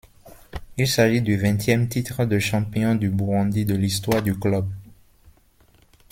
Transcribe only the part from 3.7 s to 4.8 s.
l’histoire du club.